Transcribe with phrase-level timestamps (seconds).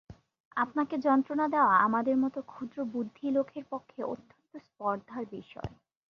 [0.57, 5.71] আপনাকে মন্ত্রণা দেওয়া আমাদের মতো ক্ষুদ্রবুদ্ধি লোকের পক্ষে অত্যন্ত স্পর্ধার বিষয়।